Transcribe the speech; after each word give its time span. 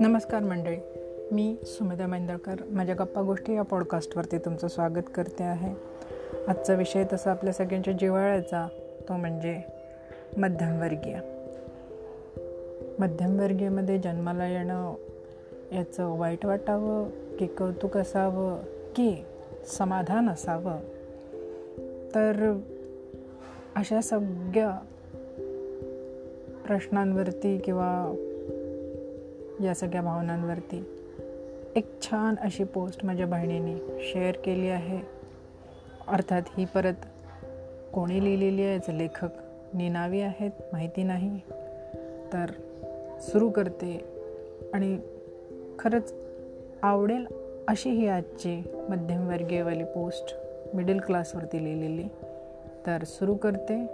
नमस्कार 0.00 0.42
मंडळी 0.42 0.76
मी 1.32 1.56
सुमेधा 1.62 2.06
मैंदळकर 2.06 2.54
माझ्या 2.68 2.94
गप्पा 2.94 3.22
गोष्टी 3.22 3.54
या 3.54 3.62
पॉडकास्टवरती 3.62 4.38
तुमचं 4.38 4.68
स्वागत 4.68 5.02
करते 5.14 5.44
आहे. 5.44 5.74
आजचा 6.48 6.74
विषय 6.74 7.04
तसा 7.12 7.30
आपल्या 7.30 7.52
सगळ्यांच्या 7.52 7.94
जिव्हाळ्याचा 7.94 8.68
तो 9.08 9.16
म्हणजे 9.16 9.60
मध्यमवर्गीय. 10.36 11.16
मध्यमवर्गीयमध्ये 12.98 13.98
जन्माला 13.98 14.46
येणं 14.46 14.94
याचं 15.72 16.18
वाईट 16.18 16.46
वाटावं 16.46 17.04
की 17.38 17.46
कौतुक 17.46 17.96
असावं 17.96 18.58
की 18.96 19.24
समाधान 19.66 20.28
असावं? 20.28 20.76
तर 22.14 22.60
अशा 23.76 24.00
सगळ्या 24.00 24.78
प्रश्नांवरती 26.66 27.58
किंवा 27.58 28.14
या 29.62 29.74
सगळ्या 29.74 30.02
भावनांवरती 30.02 30.84
एक 31.76 32.02
छान 32.02 32.34
अशी 32.40 32.64
पोस्ट 32.64 33.04
माझ्या 33.04 33.26
बहिणीने 33.26 33.76
शेअर 34.00 34.32
केली 34.44 34.68
आहे. 34.68 35.00
अर्थात 36.08 36.42
ही 36.58 36.64
परत 36.64 36.92
कोणी 37.92 38.24
लिहिलेली 38.24 38.62
आहे? 38.62 38.72
याचं 38.72 38.92
लेखक 38.92 39.28
निनावी 39.74 40.20
आहेत? 40.20 40.50
माहिती 40.72 41.02
नाही. 41.02 41.40
तर 42.32 42.46
सुरू 43.20 43.50
करते. 43.50 44.04
आणि 44.74 44.98
खरंच 45.78 46.14
आवडेल 46.82 47.26
अशी 47.68 47.90
ही 47.90 48.08
आजची 48.08 48.62
मध्यमवर्गीयवाली 48.88 49.84
पोस्ट 49.84 50.36
मिडल 50.74 50.98
क्लासवरती 50.98 51.64
लिहिलेली. 51.64 52.04
तर 52.86 53.04
सुरू 53.04 53.34
करते. 53.34 53.88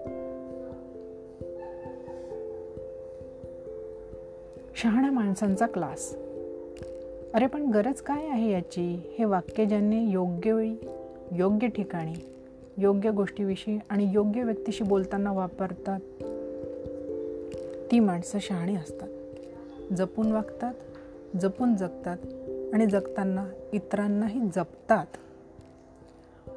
शहाणा 4.78 5.10
माणसांचा 5.10 5.66
क्लास. 5.66 6.14
अरे 7.34 7.46
पण 7.46 7.70
गरज 7.70 8.00
काय 8.00 8.28
आहे 8.28 8.52
याची? 8.52 9.14
हे 9.18 9.24
वाक्य 9.24 9.64
ज्यांनी 9.64 10.10
योग्य 10.10 10.52
वेळी 10.52 10.76
योग्य 11.32 11.66
ठिकाणी 11.66 12.14
योग्य 12.76 13.10
गोष्टीविषयी 13.10 13.78
आणि 13.90 14.10
योग्य 14.12 14.42
व्यक्तीशी 14.42 14.84
बोलताना 14.84 15.32
वापरतात 15.32 16.00
ती 17.90 18.00
माणसं 18.00 18.38
शहाणी 18.38 18.76
असतात. 18.76 19.08
जपून 19.94 20.32
वागतात 20.32 20.74
जपून 21.36 21.76
जगतात 21.76 22.16
आणि 22.74 22.86
जगताना 22.86 23.46
इतरांनाही 23.72 24.40
जपतात. 24.40 25.06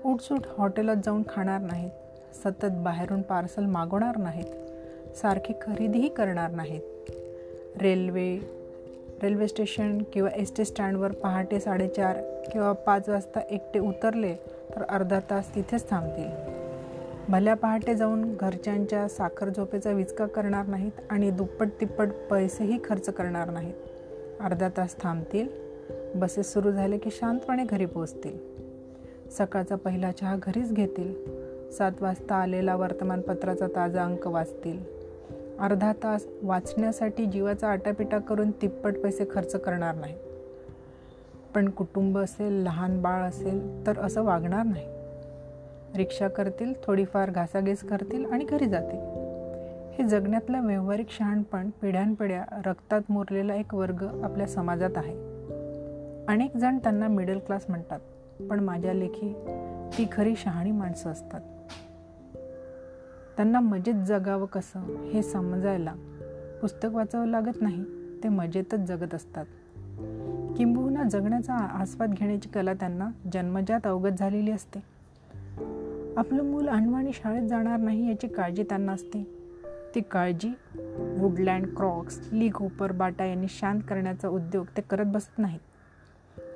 उठसूट 0.06 0.41
हॉटेलात 0.58 0.97
जाऊन 1.06 1.23
खाणार 1.30 1.61
नाहीत 1.61 1.91
सतत 2.35 2.67
बाहेरून 2.72 3.22
पार्सल 3.22 3.66
मागवणार 3.66 4.17
नाहीत 4.17 4.53
सारखी 5.16 5.53
खरेदीही 5.61 6.09
करणार 6.09 6.52
नाहीत. 6.52 6.81
रेल्वे 7.80 8.38
रेल्वे 9.23 9.47
स्टेशन 9.47 10.02
किंवा 10.14 10.30
एस 10.36 10.55
टी 10.58 10.66
स्टँडवर 10.66 11.11
पहाटे 11.11 11.59
साडेचार 11.59 12.17
किंवा 12.52 12.72
पाच 12.72 13.09
वाजता 13.09 13.39
एकटे 13.39 13.80
उतरले 13.80 14.33
तर 14.75 14.83
अर्धा 14.83 15.19
तास 15.19 15.55
तिथेच 15.55 15.89
थांबतील. 15.89 16.30
भल्या 17.30 17.53
पहाटे 17.53 17.95
जाऊन 17.95 18.36
घरच्यांच्या 18.36 19.08
साखर 19.08 19.50
झोपेचा 19.50 19.91
विचका 19.91 20.25
करणार 20.25 20.66
नाहीत 20.66 20.91
आणि 21.09 21.31
दुप्पट 21.31 21.67
तिप्पट 21.81 22.08
पैसेही 22.31 22.80
खर्च 22.83 23.09
करणार 23.09 23.50
नाहीत. 23.50 23.73
अर्धा 24.39 24.69
तास 24.78 25.00
थांबतील. 25.00 25.47
बसेस 26.16 26.53
सुरू 26.53 26.72
झाले 26.72 26.97
की 26.97 27.09
शांतपणे 27.11 27.63
घरी 27.63 27.85
पोचतील 27.85 28.38
सकाळचा 29.31 29.75
पहिला 29.75 30.11
चहा 30.11 30.35
घरीच 30.44 30.73
घेतील. 30.73 31.13
सात 31.72 31.91
वाजता 32.02 32.35
आलेला 32.35 32.75
वर्तमानपत्राचा 32.75 33.67
ताजा 33.67 34.03
अंक 34.03 34.28
वाचतील. 34.28 35.00
अर्धा 35.62 35.94
तास 35.94 36.28
वाचण्यासाठी 36.44 37.26
जीवाचा 37.26 37.67
आटापिटा 37.67 38.17
करून 38.17 38.52
तिप्पट 38.52 38.98
पैसे 38.98 39.26
खर्च 39.31 39.56
करणार 39.56 39.95
नाही. 39.95 40.16
पण 41.56 41.70
कुटुंब 41.70 42.18
असेल 42.18 42.53
लहान 42.53 43.02
बाळ 43.02 43.22
असेल 43.22 43.88
तर 43.88 44.00
असं 44.00 44.24
वागणार 44.24 44.63
नाही. 44.66 44.85
रिक्षा 45.97 46.28
करतील 46.28 46.74
थोडीफार 46.84 47.30
घासाघीस 47.30 47.84
करतील 47.84 48.25
आणि 48.25 48.46
घरी 48.46 48.66
जातील. 48.66 49.00
हे 49.94 50.03
जगण्यातलं 50.03 50.66
व्यावहारिक 50.66 51.09
शहाणपण 51.09 51.69
पिढ्यानपिढ्या 51.69 52.62
रक्तात 52.66 53.02
मुरलेला 53.09 53.56
एक 53.56 53.75
वर्ग 53.75 54.22
आपल्या 54.24 54.47
समाजात 54.47 54.91
आहे. 54.96 55.14
अनेक 56.28 56.58
जण 56.58 56.78
त्यांना 56.78 57.08
मिडल 57.08 57.40
क्लास 57.40 57.66
म्हणतात 57.69 58.00
पण 58.50 58.59
माझ्या 58.59 58.94
लेखी 58.94 59.34
ती 59.97 60.08
खरी 60.12 60.35
शहाणी 60.35 60.72
माणसं 60.72 61.09
असतात. 61.09 61.41
त्यांना 63.41 63.59
मजेत 63.59 63.94
जगावं 64.07 64.46
कसं 64.46 65.03
हे 65.03 65.22
समजायला 65.24 65.94
पुस्तक 66.62 66.88
वाचावं 66.91 67.28
लागत 67.28 67.62
नाही 67.62 67.85
ते 68.24 68.29
मजेतच 68.29 68.79
जगत 68.79 69.16
असतात. 69.16 69.46
किंबहुना 70.57 71.03
जगण्याचा 71.03 71.53
आस्वाद 71.53 72.13
घेण्याची 72.13 72.50
कला 72.50 72.74
त्यांना 72.74 73.09
जन्मजात 73.34 73.88
अवगत 73.88 74.09
झालेली 74.19 74.52
असते. 74.52 74.79
आपलं 76.18 76.44
मूल 76.44 76.69
अनवाणी 76.69 77.12
शाळेत 77.13 77.50
जाणार 77.50 77.79
नाही 77.79 78.09
याची 78.09 78.28
काळजी 78.28 78.63
त्यांना 78.63 78.91
असते. 78.91 79.24
ती 79.96 80.02
काळजी 80.02 80.50
Woodland 81.19 81.68
Crocs 81.68 82.29
Lee 82.31 82.50
Cooper 82.50 82.91
Bata 82.91 83.25
यांनी 83.25 83.47
शांत 83.50 83.81
करण्याचा 83.90 84.28
उद्योग 84.28 84.66
ते 84.78 84.81
करत 84.81 85.06
बसत 85.06 85.40
नाहीत. 85.40 85.59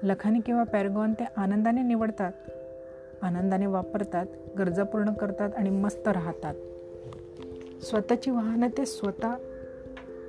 लखानी 0.03 0.40
किंवा 0.40 0.63
पॅरगॉन 0.63 1.13
ते 1.13 1.23
आनंदाने 1.38 1.81
निवडतात 1.81 2.31
आनंदाने 3.22 3.66
वापरतात 3.66 4.25
गरजा 4.57 4.84
पूर्ण 4.84 5.13
करतात 5.13 5.50
आणि 5.57 5.69
मस्त 5.69 6.07
राहतात. 6.07 6.53
स्वतःची 7.81 8.31
वाहनं 8.31 8.68
ते 8.68 8.86
स्वतः 8.86 9.36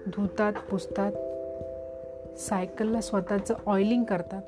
धुतात 0.07 0.53
पुसतात. 0.71 1.13
सायकलला 2.39 3.01
स्वतःचं 3.01 3.55
ऑइलिंग 3.67 4.05
करतात. 4.05 4.43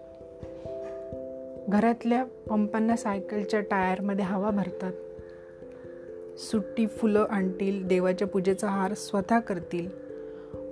घरातल्या 1.69 2.25
पंपांना 2.25 2.97
सायकलच्या 2.97 3.61
टायरमध्ये 3.61 4.25
हवा 4.25 4.51
भरतात. 4.51 4.93
सुट्टी 6.39 6.87
फुलं 6.87 7.27
आणतील 7.31 7.87
देवाच्या 7.87 8.29
पूजेचा 8.29 8.69
हार 8.69 8.95
स्वतः 8.95 9.39
करतील. 9.39 9.89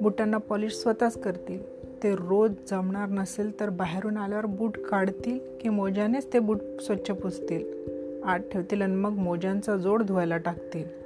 बुटांना 0.00 0.38
पॉलिश 0.38 0.72
स्वतःच 0.72 1.20
करतील. 1.20 1.76
ते 2.03 2.12
रोज 2.12 2.53
जमणार 2.70 3.09
नसेल 3.09 3.60
तर 3.60 3.69
बाहेरून 3.69 4.16
आल्यावर 4.16 4.47
बूट 4.47 4.78
काढतील 4.78 5.38
की 5.60 5.69
मोज्यानेच 5.69 6.32
ते 6.32 6.38
बूट 6.38 6.60
स्वच्छ 6.81 7.10
पुसतील. 7.10 7.86
आत 8.25 8.38
ठेवतील 8.38 8.82
आणि 8.82 8.94
मग 8.94 9.10
मोज्यांचा 9.10 9.76
जोड 9.76 10.03
धुवायला 10.03 10.36
टाकतील. 10.36 11.05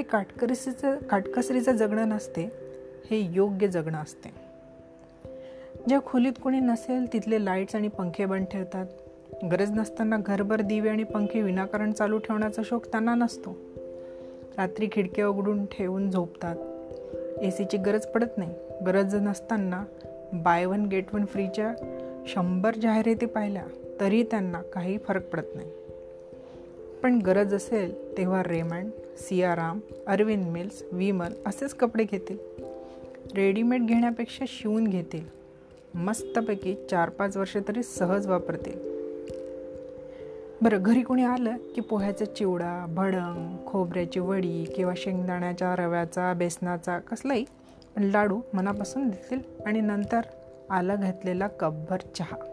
हे 0.00 0.04
काटकरीचं 0.04 0.98
काटकसरीचं 0.98 1.72
जगणं 1.72 2.08
नसते 2.08 2.42
हे 3.10 3.28
योग्य 3.32 3.68
जगणं 3.68 4.02
असते. 4.02 4.28
ज्या 5.88 5.98
खोलीत 6.06 6.32
कोणी 6.42 6.60
नसेल 6.60 7.12
तिथले 7.12 7.44
लाईट्स 7.44 7.74
आणि 7.74 7.88
पंखे 7.88 8.26
बंद 8.26 8.46
ठेवतात. 8.46 8.86
गरज 9.52 9.70
नसताना 9.70 10.18
घरभर 10.26 10.60
दिवे 10.60 10.88
आणि 10.88 11.04
पंखे 11.04 11.42
विनाकारण 11.42 11.92
चालू 11.92 12.18
ठेवण्याचा 12.18 12.62
शोक 12.64 12.86
त्यांना 12.86 13.14
नसतो. 13.14 13.56
रात्री 14.58 14.88
खिडक्या 14.92 15.28
उघडून 15.28 15.66
ठेवून 15.66 16.10
झोपतात. 16.10 16.56
ए 17.42 17.50
सीची 17.50 17.76
गरज 17.76 18.06
पडत 18.06 18.38
नाही. 18.38 18.54
गरज 18.86 19.14
नसताना 19.14 19.84
बाय 20.32 20.66
वन 20.66 20.86
गेट 20.86 21.14
वन 21.14 21.24
फ्रीच्या 21.24 21.74
शंभर 22.26 22.74
जाहिराती 22.74 23.26
पाहिल्या 23.26 23.64
तरी 24.00 24.22
त्यांना 24.22 24.62
काही 24.62 24.98
फरक 24.98 25.28
पडत 25.28 25.46
नाही. 25.54 25.70
पण 27.02 27.18
गरज 27.18 27.54
असेल 27.54 28.16
तेव्हा 28.18 28.42
रेमंड 28.42 28.90
सियाराम 29.18 29.80
अरविंद 30.06 30.46
मिल्स 30.46 30.82
विमल 30.92 31.32
असेच 31.46 31.74
कपडे 31.74 32.04
घेतील. 32.04 32.38
रेडीमेड 33.36 33.86
घेण्यापेक्षा 33.86 34.44
शिवून 34.48 34.86
घेतील. 34.86 35.24
मस्तपैकी 35.94 36.74
चार 36.90 37.08
पाच 37.08 37.36
वर्ष 37.36 37.56
तरी 37.68 37.82
सहज 37.82 38.26
वापरतील. 38.26 38.90
बरं 40.62 40.82
घरी 40.82 41.02
कोणी 41.02 41.24
आलं 41.24 41.56
की 41.74 41.80
पोह्याचा 41.80 42.24
चिवडा 42.24 42.86
भडंग 42.88 43.66
खोबऱ्याची 43.66 44.20
वडी 44.20 44.64
किंवा 44.64 44.92
शेंगदाण्याच्या 44.96 45.76
रव्याचा 45.76 46.32
बेसनाचा 46.32 46.98
कसलाही 46.98 47.44
लाडू 47.98 48.40
मनापासून 48.54 49.08
देतील 49.08 49.40
आणि 49.66 49.80
नंतर 49.80 50.20
आला 50.70 50.96
घातलेला 50.96 51.46
कपभर 51.46 51.96
चहा. 52.14 52.49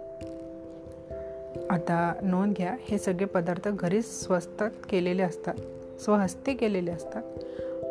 आता 1.69 2.13
नोंद 2.24 2.54
घ्या 2.54 2.75
हे 2.80 2.98
सगळे 2.98 3.25
पदार्थ 3.25 3.68
घरीच 3.68 4.24
स्वस्तात 4.24 4.71
केलेले 4.89 5.24
असतात 5.24 5.54
स्वहस्ते 6.00 6.54
केलेले 6.54 6.92
असतात. 6.92 7.24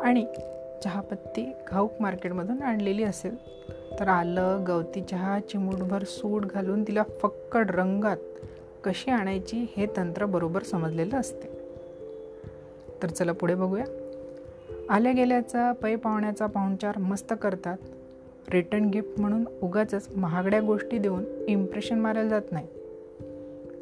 आणि 0.01 0.25
चहापत्ती 0.83 1.53
घाऊक 1.71 1.91
मार्केटमधून 1.99 2.61
आणलेली 2.61 3.03
असेल 3.03 3.35
तर 3.99 4.07
आलं 4.07 4.63
गवती 4.67 5.01
चहा 5.01 5.39
चिमूटभर 5.39 6.03
सूट 6.03 6.45
घालून 6.45 6.83
तिला 6.83 7.03
फक्कड 7.03 7.71
रंगात 7.71 8.17
कशी 8.83 9.11
आणायची 9.11 9.65
हे 9.77 9.87
तंत्र 9.97 10.25
बरोबर 10.25 10.63
समजलेलं 10.63 11.19
असते. 11.19 11.47
तर 13.03 13.07
चला 13.07 13.31
पुढे 13.31 13.55
बघूया. 13.55 13.85
आल्या 14.89 15.11
गेल्याचा 15.11 15.71
पै 15.71 15.95
पाहुण्याचा 15.95 16.45
पाहुणचार 16.45 16.97
मस्त 16.97 17.33
करतात. 17.41 17.77
रिटर्न 18.49 18.85
गिफ्ट 18.85 19.19
म्हणून 19.19 19.45
उगाच 19.61 20.07
महागड्या 20.15 20.61
गोष्टी 20.61 20.97
देऊन 20.97 21.23
इम्प्रेशन 21.47 21.99
मारायला 21.99 22.29
जात 22.29 22.51
नाही 22.51 22.67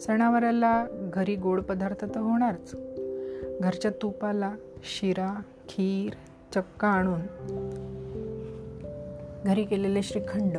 सणावाराला 0.01 0.85
घरी 1.13 1.35
गोड 1.35 1.61
पदार्थ 1.61 2.05
तर 2.05 2.19
होणारच. 2.19 2.75
घरच्या 3.61 3.91
तुपाला 4.01 4.53
शिरा 4.83 5.41
खीर 5.69 6.13
चक्का 6.55 6.87
आणून 6.87 7.21
घरी 9.45 9.63
केलेले 9.63 10.01
श्रीखंड 10.01 10.57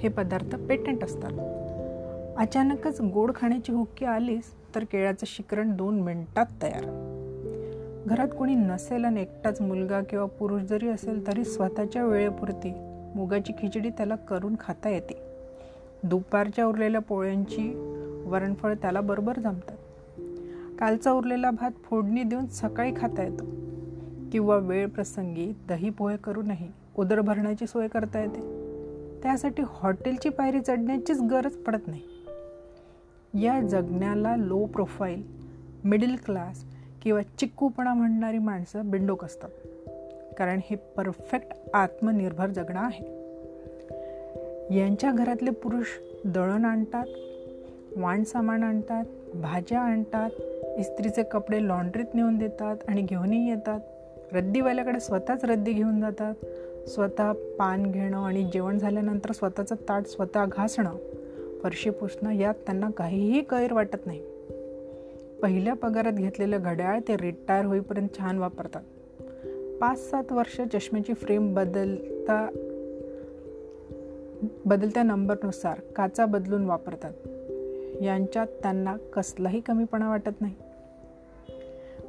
हे 0.00 0.08
पदार्थ 0.08 0.56
पेटंट 0.56 1.04
असतात. 1.04 1.30
अचानकच 2.38 3.00
गोड 3.00 3.34
खाण्याची 3.34 3.72
हुक्की 3.72 4.04
आलीच 4.04 4.42
तर 4.74 4.84
केळ्याचं 4.84 5.24
शिकरण 5.26 5.76
दोन 5.76 6.00
मिनिटात 6.00 6.46
तयार. 6.62 7.06
घरात 8.06 8.28
कोणी 8.38 8.54
नसेल 8.54 9.04
आणि 9.04 9.22
एकटाच 9.22 9.60
मुलगा 9.60 10.00
किंवा 10.00 10.26
पुरुष 10.26 10.62
जरी 10.62 10.88
असेल 10.88 11.26
तरी 11.26 11.44
स्वतःच्या 11.44 12.04
वेळेपुरती 12.04 12.72
मुगाची 13.14 13.52
खिचडी 13.52 13.88
त्याला 13.88 14.16
करून 14.16 14.56
खाता 14.60 14.88
येते. 14.88 15.22
दुपारच्या 16.02 16.66
उरलेल्या 16.66 17.00
पोळ्यांची 17.00 17.89
वरणफळ 18.24 18.74
त्याला 18.74 19.00
बरोबर 19.00 19.38
जमतात 19.38 19.76
कालचा 20.78 21.12
उरलेला 21.12 21.50
भात 21.50 21.70
फोडणी 21.84 22.22
देऊन 22.22 22.46
सकाळी 22.46 22.92
खाता 22.96 23.22
येतो. 23.22 23.44
किंवा 24.32 24.56
वेळ 24.56 24.88
प्रसंगी 24.88 25.52
दही 25.68 25.90
पोहे 25.90 26.16
करूनही 26.16 26.68
उदर 26.98 27.20
भरण्याची 27.20 27.66
सोय 27.66 27.88
करता 27.88 28.20
येते. 28.20 28.40
त्यासाठी 29.22 29.62
हॉटेलची 29.66 30.28
पायरी 30.28 30.60
चढण्याचीच 30.60 31.20
गरज 31.20 31.52
पडत 31.52 31.88
नाही. 31.88 32.02
या 33.44 33.60
जगण्याला 33.60 34.36
लो 34.36 34.64
प्रोफाईल 34.64 35.22
मिडल 35.84 36.16
क्लास 36.24 36.64
किंवा 37.02 37.22
चिक्कूपणा 37.38 37.94
म्हणणारी 37.94 38.38
माणसं 38.38 38.90
बिंडोक 38.90 39.24
असतात. 39.24 39.50
कारण 40.38 40.60
हे 40.64 40.76
परफेक्ट 40.76 41.46
आत्मनिर्भर 41.74 42.46
जगणं 42.46 42.80
आहे. 42.80 43.20
यांच्या 44.78 45.12
घरातले 45.12 45.50
पुरुष 45.50 45.86
दळण 46.24 46.64
आणतात 46.64 47.06
वाण 47.96 48.24
सामान 48.24 48.62
आणतात 48.62 49.04
भाज्या 49.34 49.80
आणतात 49.80 50.30
इस्त्रीचे 50.78 51.22
कपडे 51.22 51.68
लॉन्ड्रीत 51.68 52.14
नेऊन 52.14 52.38
देतात 52.38 52.76
आणि 52.88 53.02
घेऊनही 53.02 53.50
येतात. 53.50 53.80
रद्दीवाल्याकडे 54.32 55.00
स्वतःच 55.00 55.44
रद्दी 55.44 55.72
घेऊन 55.72 56.00
जातात. 56.00 56.34
स्वतः 56.88 57.32
पान 57.32 57.90
घेणं 57.90 58.24
आणि 58.24 58.50
जेवण 58.52 58.78
झाल्यानंतर 58.78 59.32
स्वतःचं 59.32 59.74
ताट 59.74 60.06
स्वतः 60.06 60.46
घासणं 60.46 60.96
फरशी 61.62 61.90
पुसणं 61.90 62.30
यात 62.30 62.54
त्यांना 62.54 62.90
काहीही 62.90 63.40
गैर 63.40 63.72
वाटत 63.72 64.06
नाही. 64.06 64.22
पहिल्या 65.42 65.74
पगारात 65.74 66.12
घेतलेलं 66.12 66.58
घड्याळ 66.62 67.00
ते 67.08 67.16
रिटायर 67.16 67.64
होईपर्यंत 67.64 68.08
छान 68.18 68.38
वापरतात. 68.38 68.82
पाच 69.80 70.10
सात 70.10 70.32
वर्ष 70.32 70.60
चष्म्याची 70.60 71.14
फ्रेम 71.14 71.54
बदलता 71.54 72.48
बदलत्या 74.66 75.02
नंबरनुसार 75.02 75.80
काचा 75.96 76.26
बदलून 76.26 76.64
वापरतात. 76.64 77.12
यांच्यात 78.00 78.46
त्यांना 78.46 78.96
कसलाही 79.12 79.60
कमीपणा 79.60 80.08
वाटत 80.08 80.40
नाही. 80.40 80.54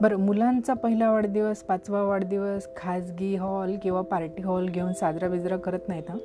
बरं 0.02 0.16
मुलांचा 0.16 0.74
पहिला 0.74 1.12
वाढदिवस 1.12 1.58
पाचवा 1.58 2.04
वाढदिवस 2.04 2.68
खाजगी 2.78 3.36
हॉल 3.36 3.76
किंवा 3.84 4.02
पार्टी 4.02 4.42
हॉल 4.42 4.70
घेऊन 4.70 4.94
साजरा 4.94 5.28
बिजरा 5.28 5.58
करत 5.58 5.80
नाहीत 5.88 6.04
ना 6.10 6.16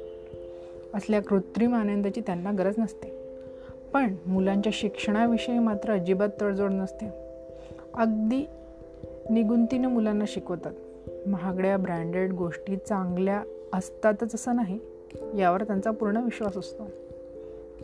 असल्या 0.95 1.23
कृत्रिम 1.23 1.75
आनंदाची 1.75 2.21
त्यांना 2.21 2.53
गरज 2.53 2.75
नसते. 2.79 3.27
पण 3.93 4.15
मुलांच्या 4.27 4.73
शिक्षणाविषयी 4.75 5.59
मात्र 5.59 5.93
अजिबात 5.93 6.29
तडजोड 6.41 6.71
नसते. 6.71 7.07
अगदी 7.95 8.47
निगुंतीनं 9.31 9.89
मुलांना 9.89 10.25
शिकवतात. 10.29 10.73
महागड्या 11.29 11.77
ब्रँडेड 11.77 12.33
गोष्टी 12.33 12.77
चांगल्या 12.77 13.43
असतातच 13.73 14.35
असं 14.35 14.57
नाही 14.57 14.79
यावर 15.39 15.65
त्यांचा 15.65 15.91
पूर्ण 15.91 16.17
विश्वास 16.17 16.57
असतो. 16.57 16.89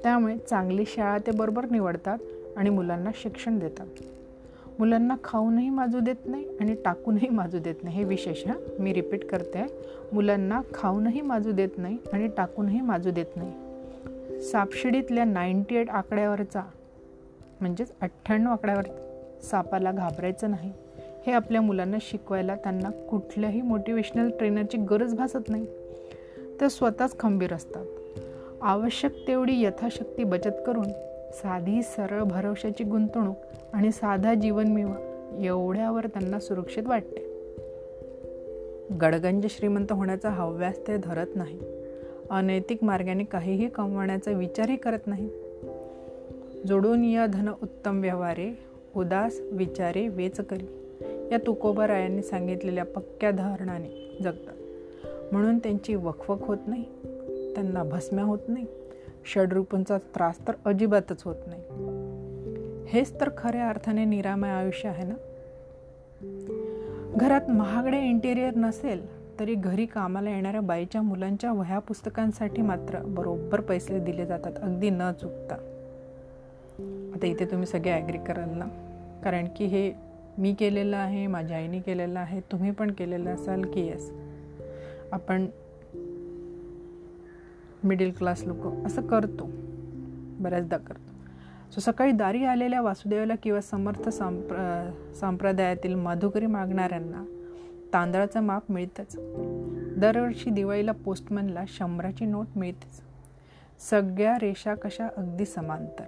त्यामुळे 0.03 0.37
चांगली 0.37 0.85
शाळा 0.87 1.19
ते 1.19 1.31
बरोबर 1.31 1.65
निवडतात 1.71 2.19
आणि 2.57 2.71
मुलांना 2.71 3.11
शिक्षण 3.15 3.59
देतात. 3.59 3.87
मुलांना 4.79 5.17
खाऊनही 5.25 5.71
माजू 5.71 6.01
देत 6.01 6.15
नाही 6.27 6.49
आणि 6.61 6.75
टाकूनही 6.85 7.29
माजू 7.29 7.59
देत 7.59 7.75
नाही. 7.83 7.97
हे 7.97 8.05
विशेष 8.05 8.47
हां? 8.47 8.83
मी 8.83 8.93
रिपीट 8.93 9.25
करते. 9.25 9.59
आहे 9.59 9.69
मुलांना 10.13 10.61
खाऊनही 10.75 11.21
माजू 11.21 11.53
देत 11.53 11.69
नाही 11.77 11.99
आणि 12.13 12.29
टाकूनही 12.37 12.81
माजू 12.81 13.11
देत 13.11 13.37
नाही. 13.37 13.53
सापशिडीतल्या 14.43 15.25
नाईंटी 15.25 15.75
एट 15.75 15.91
आकड्यावरचा 15.91 16.63
म्हणजेच 17.61 17.93
अठ्ठ्याण्णव 18.01 18.51
आकड्यावर 18.51 18.85
सापाला 19.43 19.93
घाबरायचं 19.93 20.51
नाही. 20.51 20.73
हे 21.27 21.33
आपल्या 21.33 21.61
मुलांना 21.61 21.97
शिकवायला 22.01 22.55
त्यांना 22.55 22.91
कुठल्याही 22.91 23.63
मोटिवेशनल 23.63 24.31
ट्रेनरची 24.31 24.79
गरज 24.79 25.15
भासत 25.15 25.49
नाही. 25.49 25.67
ते 26.61 26.71
स्वतःच 26.71 27.19
खंबीर 27.19 27.55
असतात. 27.55 27.85
आवश्यक 28.63 29.29
तेवढी 29.29 29.65
यथाशक्ती 29.65 30.25
बचत 30.25 30.63
करून 30.67 30.89
साधी 31.33 31.83
सरळ 31.83 32.23
भरवशाची 32.23 32.85
गुंतवणूक 32.85 33.37
आणि 33.73 33.93
साधा 33.93 34.35
जीवन 34.35 34.67
मिवा 34.67 35.29
एवढ्यावर 35.39 36.07
त्यांना 36.07 36.41
सुरक्षित 36.41 36.83
वाटते. 36.87 37.33
गडगंज 39.01 39.47
श्रीमंत 39.51 39.93
होण्याचा 39.93 40.31
हव्यास 40.31 40.79
ते 40.79 40.97
धरत 40.97 41.27
नाही. 41.35 41.59
अनैतिक 42.31 42.85
मार्गाने 42.85 43.25
काहीही 43.25 43.69
कमवण्याचा 43.69 44.31
विचारही 44.31 44.77
करत 44.77 45.07
नाही. 45.07 45.29
जोडून 46.67 47.05
या 47.05 47.27
धन 47.27 47.49
उत्तम 47.63 48.01
व्यवहारे 48.01 48.59
उदास 48.97 49.41
विचारे 49.53 50.09
वेच 50.09 50.41
करी. 50.41 50.67
या 51.33 51.39
तुकोबारायांनी 51.47 52.23
सांगितलेल्या 52.23 52.85
पक्क्या 52.85 53.31
धारणाने 53.31 54.19
जगतात. 54.23 54.55
म्हणून 55.33 55.59
त्यांची 55.59 55.95
वखवख 55.95 56.37
होत 56.41 56.59
नाही. 56.67 56.85
त्यांना 57.55 57.83
भस्म्या 57.83 58.25
होत 58.25 58.39
नाही. 58.49 58.67
षडरूपांचा 59.27 59.99
त्रास 59.99 60.49
तर 60.49 60.53
अजिबातच 60.65 61.23
होत 61.23 61.37
नाही. 61.47 61.63
हेच 62.89 63.21
तर 63.21 63.31
खऱ्या 63.37 63.69
अर्थाने 63.69 64.05
निरामय 64.05 64.51
आयुष्य 64.51 64.89
आहे 64.89 65.05
ना? 65.07 65.15
घरात 67.17 67.51
महागडे 67.51 67.99
इंटेरियर 67.99 68.55
नसेल 68.57 69.23
तरी 69.41 69.55
घरी 69.55 69.87
कामाला 69.87 70.31
येणाऱ्या 70.31 70.61
बाईच्या 70.61 71.03
मुलांच्या 71.03 71.53
वह्या 71.53 71.79
पुस्तकांसाठी 71.79 72.63
मात्र 72.63 72.99
बरोबर 72.99 73.61
पैसे 73.61 73.99
दिले 73.99 74.27
जातात 74.27 74.53
अगदी 74.63 74.91
न 74.91 75.13
चुकता. 75.21 75.55
आता 77.15 77.27
इथे 77.27 77.45
तुम्ही 77.45 77.67
सगळे 77.67 77.93
ॲग्री 77.93 78.19
कराल 78.19 78.51
ना? 78.51 78.65
कारण 79.25 79.45
की 79.57 79.65
हे 79.65 79.93
मी 80.39 80.55
केलेलं 80.55 80.97
आहे 80.97 81.27
माझ्या 81.27 81.57
आईने 81.57 81.81
केलेलं 81.81 82.19
आहे 82.19 82.41
तुम्ही 82.41 82.71
पण 82.71 82.91
केलेलं 82.91 83.35
असाल 83.35 83.63
की 83.63 83.87
येस 83.87 84.13
आपण 85.13 85.47
मिडल 87.85 88.11
क्लास 88.11 88.45
लोक 88.45 88.87
असं 88.87 89.03
करतो. 89.03 89.51
बऱ्याचदा 90.41 90.77
करतो. 90.77 91.13
सो 91.73 91.81
सकाळी 91.81 92.13
दारी 92.13 92.45
आलेल्या 92.45 92.81
वासुदेवाला 92.81 93.35
किंवा 93.35 93.61
समर्थ 93.61 94.09
सांप्र 94.09 94.91
संप्रदायातील 95.15 95.95
मधुकरी 95.95 96.47
मागणाऱ्यांना 96.47 97.25
तांदळाचं 97.93 98.41
माप 98.41 98.63
मिळतंच. 98.69 99.17
दरवर्षी 100.01 100.51
दिवाळीला 100.51 100.93
पोस्टमनला 100.93 101.65
शंभराची 101.69 102.25
नोट 102.25 102.47
मिळतेच. 102.57 103.01
सगळ्या 103.91 104.35
रेषा 104.35 104.75
कशा 104.75 105.09
अगदी 105.17 105.45
समांतर. 105.45 106.05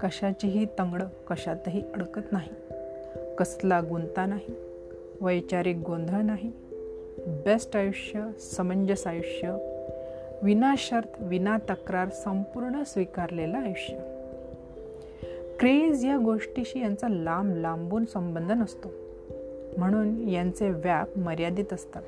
कशाचीही 0.00 0.66
तंगडं 0.78 1.06
कशातही 1.30 1.82
अडकत 1.94 2.32
नाही. 2.32 2.50
कसला 3.38 3.80
गुंता 3.80 4.26
नाही. 4.26 4.54
वैचारिक 5.20 5.76
गोंधळ 5.76 6.20
नाही. 6.20 6.52
बेस्ट 7.18 7.76
आयुष्य 7.76 8.28
समंजस 8.40 9.06
आयुष्य 9.06 9.72
विना 10.46 10.74
शर्त 10.78 11.08
विना 11.20 11.58
तक्रार 11.70 12.08
संपूर्ण 12.08 12.82
स्वीकारलेलं 12.82 13.58
आयुष्य. 13.58 13.96
क्रेज 15.60 16.04
या 16.04 16.16
गोष्टीशी 16.16 16.80
यांचा 16.80 17.08
लांब 17.08 17.56
लांबून 17.56 18.04
संबंध 18.04 18.52
नसतो. 18.52 18.92
म्हणून 19.78 20.28
यांचे 20.28 20.68
व्याप 20.68 21.18
मर्यादित 21.18 21.72
असतात. 21.72 22.02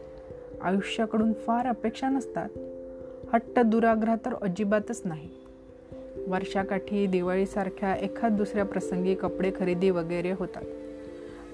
आयुष्याकडून 0.63 1.33
फार 1.33 1.67
अपेक्षा 1.67 2.09
नसतात. 2.09 2.49
हट्ट 3.35 3.59
दुराग्रह 3.59 4.15
तर 4.15 4.35
अजिबातच 4.43 5.03
नाही. 5.05 5.29
वर्षाकाठी 6.27 7.07
दिवाळीसारख्या 7.07 7.95
एखाद 7.95 8.33
दुसऱ्या 8.33 8.65
प्रसंगी 8.65 9.15
कपडे 9.15 9.53
खरेदी 9.59 9.91
वगैरे 9.91 10.31
होतात. 10.31 10.65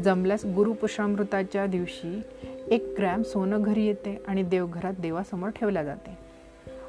जमल्यास 0.03 0.45
गुरुपुषामृताच्या 0.45 1.67
दिवशी 1.67 2.21
एक 2.69 2.95
ग्रॅम 2.99 3.23
सोनं 3.23 3.63
घरी 3.63 3.87
येते 3.87 4.23
आणि 4.27 4.43
देवघरात 4.43 4.95
देवासमोर 5.01 5.49
ठेवल्या 5.49 5.83
जाते. 5.83 6.24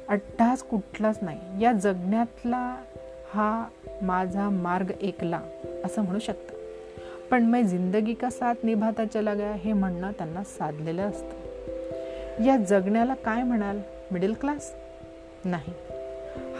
अट्टास 0.08 0.62
कुठलाच 0.62 1.18
नाही. 1.22 1.64
या 1.64 1.72
जगण्यातला 1.72 2.76
हा 3.30 3.68
माझा 4.02 4.50
मार्ग 4.50 4.90
एकला 5.00 5.40
असं 5.84 6.02
म्हणू 6.02 6.18
शकतं. 6.18 6.54
पण 7.30 7.44
मैं 7.44 7.66
जिंदगी 7.66 8.14
का 8.14 8.30
साथ 8.30 8.54
निभाता 8.62 9.04
चला 9.04 9.34
गया 9.34 9.52
हे 9.52 9.72
म्हणणं 9.72 10.12
त्यांना 10.12 10.44
साधलेलं 10.44 11.02
असतं. 11.02 11.46
या 12.42 12.56
जगण्याला 12.56 13.14
काय 13.14 13.42
म्हणाल? 13.42 13.80
मिडल 14.10 14.32
क्लास 14.32 14.74
नाही. 15.44 15.72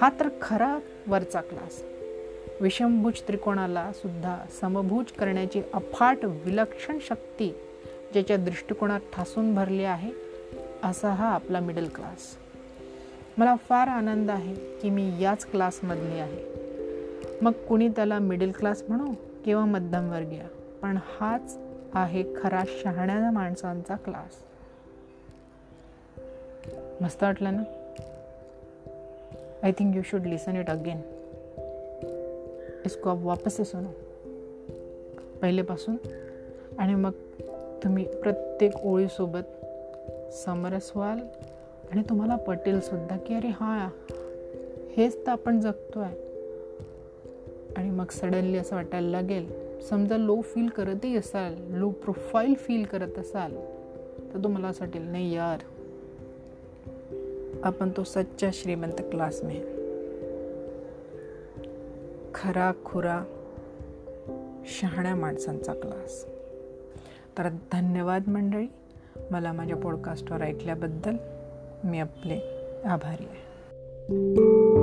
हा 0.00 0.10
तर 0.20 0.28
खरा 0.42 0.78
वरचा 1.06 1.40
क्लास 1.40 1.82
विषमभुज 2.60 3.20
त्रिकोणाला 3.20 3.92
सुद्धा 3.92 4.38
समभुज 4.60 5.12
करण्याची 5.12 5.62
अफाट 5.74 6.18
विलक्षण 6.24 6.98
शक्ती 7.00 7.48
ज्याच्या 8.12 8.36
दृष्टिकोनात 8.36 9.00
ठासून 9.12 9.54
भरली 9.54 9.84
आहे 9.84 10.10
असा 10.84 11.08
हा 11.08 11.28
आपला 11.28 11.60
मिडल 11.60 11.88
क्लास 11.88 12.36
मला 13.38 13.56
फार 13.56 13.88
आनंद 13.88 14.30
आहे 14.30 14.54
की 14.54 14.90
मी 14.90 15.22
याच 15.22 15.46
क्लासमधली 15.46 16.18
आहे. 16.18 16.44
मग 17.42 17.52
कुणी 17.52 17.88
त्याला 17.88 18.18
मिडल 18.18 18.50
क्लास 18.50 18.82
म्हणू 18.88 19.14
किंवा 19.44 19.64
मध्यमवर्गीय 19.64 20.42
पण 20.82 20.98
हाच 21.04 21.58
आहे 21.94 22.24
खरा 22.42 22.62
शहाण्या 22.66 23.30
माणसांचा 23.30 23.96
क्लास 23.96 24.42
मस्त 27.02 27.22
वाटलं 27.22 27.54
ना? 27.54 27.62
I 29.62 29.72
think 29.72 29.96
you 29.96 30.02
should 30.04 30.26
listen 30.26 30.56
it 30.56 30.70
again 30.70 31.00
इसको 32.86 33.10
आप 33.10 33.16
वापस 33.20 33.56
से 33.56 33.64
सुनो. 33.64 33.88
पहिलेपासून. 35.42 35.96
आणि 36.78 36.94
मग 36.94 37.10
तुम्ही 37.84 38.20
प्रत्येक 38.20 38.72
ओळीसोबत 38.84 39.66
समरस 40.32 40.92
व्हाल. 40.96 41.18
आणि 41.92 42.02
तुम्हाला 42.08 42.36
पटेलसुद्धा 42.36 43.16
की 43.16 43.34
अरे 43.34 43.48
हां 43.48 43.88
हेच 44.96 45.26
तर 45.26 45.30
आपण 45.32 45.60
जगतो 45.60 46.00
आहे 46.00 46.16
आणि 47.76 47.90
मग 47.90 48.10
सडनली 48.10 48.58
असं 48.58 48.76
वाटायला 48.76 49.08
लागेल 49.08 49.48
समजा 49.80 50.16
लो 50.16 50.40
फील 50.40 50.68
करतही 50.68 51.16
असाल 51.16 51.54
लो 51.68 51.90
प्रोफाईल 51.90 52.54
फील 52.54 52.84
करत 52.84 53.18
असाल 53.18 53.54
तर 54.34 54.44
तुम्हाला 54.44 54.68
असं 54.68 54.84
वाटेल 54.84 55.02
नाही 55.02 55.34
यार 55.34 55.58
आपण 57.62 57.90
तो 57.96 58.04
सच्चा 58.04 58.50
श्रीमंत 58.52 59.00
क्लास 59.10 59.42
में 59.42 59.60
खरा 62.34 62.72
खुरा 62.84 63.22
शहाण्या 64.66 65.14
माणसांचा 65.14 65.72
क्लास 65.72 66.24
तर 67.38 67.48
धन्यवाद 67.48 68.28
मंडळी 68.28 68.66
मला 69.30 69.52
माझ्या 69.52 69.76
पॉडकास्टवर 69.76 70.42
ऐकल्याबद्दल. 70.42 71.16
मी 71.84 72.00
आपले 72.00 72.38
आभारी 72.84 73.24
आहे. 73.24 74.75